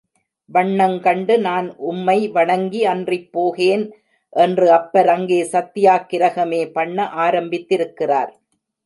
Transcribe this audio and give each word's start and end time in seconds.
வண்ணங்கண்டு 0.49 1.33
நான் 1.39 1.67
உம்மை 1.89 2.15
வணங்கி 2.27 2.81
அன்றிப் 2.85 3.29
போகேன் 3.37 3.83
என்று 4.33 4.65
அப்பர் 4.71 5.09
அங்கே 5.09 5.39
சத்தியாக்கிரஹமே 5.51 6.71
பண்ண 6.71 7.07
ஆரம்பித்திருக்கிறார். 7.17 8.31